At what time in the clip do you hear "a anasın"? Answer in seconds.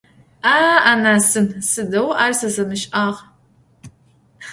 0.43-1.47